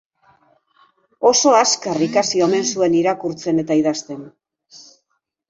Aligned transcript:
Oso 1.31 1.53
azkar 1.57 1.99
ikasi 2.05 2.41
omen 2.47 2.65
zuen 2.71 2.97
irakurtzen 3.03 3.65
eta 3.67 3.79
idazten. 3.83 4.27